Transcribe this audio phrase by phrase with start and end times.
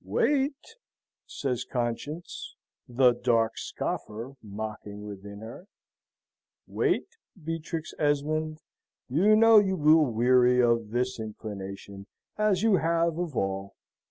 [0.03, 0.77] "Wait,"
[1.27, 2.55] says Conscience,
[2.89, 5.67] the dark scoffer mocking within her,
[6.65, 7.05] "wait,
[7.45, 8.57] Beatrix Esmond!
[9.09, 13.75] You know you will weary of this inclination, as you have of all.